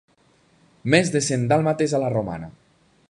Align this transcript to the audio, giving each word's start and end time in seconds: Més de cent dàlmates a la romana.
Més 0.93 1.11
de 1.17 1.21
cent 1.27 1.43
dàlmates 1.53 1.95
a 1.99 2.01
la 2.05 2.11
romana. 2.17 2.51